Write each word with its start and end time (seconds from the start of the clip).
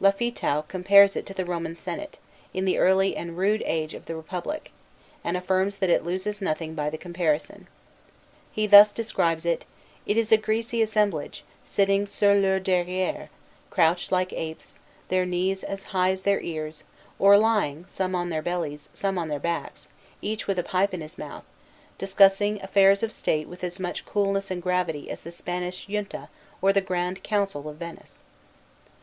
Lafitau 0.00 0.62
compares 0.66 1.14
it 1.14 1.26
to 1.26 1.34
the 1.34 1.44
Roman 1.44 1.74
Senate, 1.74 2.16
in 2.54 2.64
the 2.64 2.78
early 2.78 3.14
and 3.14 3.36
rude 3.36 3.62
age 3.66 3.92
of 3.92 4.06
the 4.06 4.16
Republic, 4.16 4.70
and 5.22 5.36
affirms 5.36 5.76
that 5.76 5.90
it 5.90 6.02
loses 6.02 6.40
nothing 6.40 6.74
by 6.74 6.88
the 6.88 6.96
comparison. 6.96 7.66
He 8.50 8.66
thus 8.66 8.92
describes 8.92 9.44
it: 9.44 9.66
"It 10.06 10.16
is 10.16 10.32
a 10.32 10.38
greasy 10.38 10.80
assemblage, 10.80 11.44
sitting 11.66 12.06
sur 12.06 12.34
leur 12.36 12.60
derrière, 12.60 13.28
crouched 13.68 14.10
like 14.10 14.32
apes, 14.32 14.78
their 15.08 15.26
knees 15.26 15.62
as 15.62 15.82
high 15.92 16.08
as 16.12 16.22
their 16.22 16.40
ears, 16.40 16.84
or 17.18 17.36
lying, 17.36 17.84
some 17.86 18.14
on 18.14 18.30
their 18.30 18.40
bellies, 18.40 18.88
some 18.94 19.18
on 19.18 19.28
their 19.28 19.38
backs, 19.38 19.88
each 20.22 20.46
with 20.46 20.58
a 20.58 20.62
pipe 20.62 20.94
in 20.94 21.02
his 21.02 21.18
mouth, 21.18 21.44
discussing 21.98 22.58
affairs 22.62 23.02
of 23.02 23.12
state 23.12 23.48
with 23.48 23.62
as 23.62 23.78
much 23.78 24.06
coolness 24.06 24.50
and 24.50 24.62
gravity 24.62 25.10
as 25.10 25.20
the 25.20 25.30
Spanish 25.30 25.86
Junta 25.90 26.30
or 26.62 26.72
the 26.72 26.80
Grand 26.80 27.22
Council 27.22 27.68
of 27.68 27.76
Venice." 27.76 28.22